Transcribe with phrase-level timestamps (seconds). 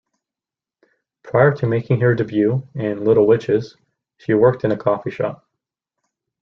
[1.23, 3.77] Prior to making her debut in "Little Witches",
[4.17, 5.47] she worked in a coffee shop.